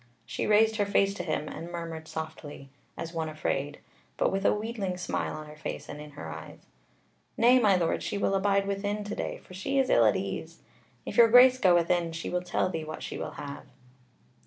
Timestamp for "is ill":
9.77-10.05